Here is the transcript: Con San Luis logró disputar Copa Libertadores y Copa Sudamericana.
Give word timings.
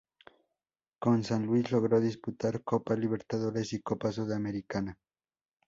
Con 0.97 1.23
San 1.23 1.45
Luis 1.45 1.69
logró 1.69 2.01
disputar 2.01 2.63
Copa 2.63 2.95
Libertadores 2.95 3.71
y 3.73 3.83
Copa 3.83 4.11
Sudamericana. 4.11 4.97